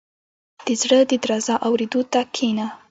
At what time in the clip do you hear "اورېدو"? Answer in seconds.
1.67-2.01